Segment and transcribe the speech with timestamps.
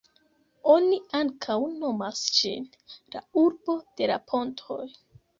[0.75, 2.65] Oni ankaŭ nomas ĝin
[3.15, 4.79] "La urbo de la pontoj".